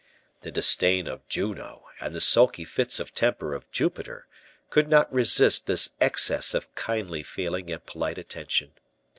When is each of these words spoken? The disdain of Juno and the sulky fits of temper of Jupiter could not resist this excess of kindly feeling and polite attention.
The 0.41 0.49
disdain 0.51 1.05
of 1.07 1.27
Juno 1.27 1.85
and 1.99 2.11
the 2.11 2.19
sulky 2.21 2.63
fits 2.65 2.99
of 2.99 3.13
temper 3.13 3.53
of 3.53 3.69
Jupiter 3.69 4.25
could 4.71 4.87
not 4.87 5.13
resist 5.13 5.67
this 5.67 5.89
excess 6.01 6.55
of 6.55 6.73
kindly 6.73 7.21
feeling 7.21 7.69
and 7.69 7.85
polite 7.85 8.17
attention. 8.17 8.71